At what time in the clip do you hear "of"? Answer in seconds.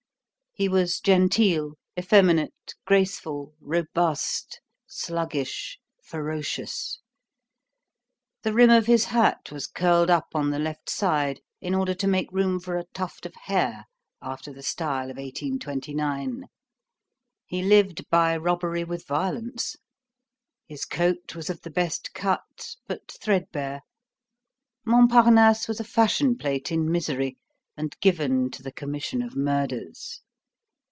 8.69-8.85, 13.25-13.33, 15.09-15.15, 21.49-21.61, 29.21-29.33